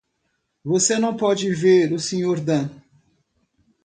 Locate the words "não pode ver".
0.97-1.93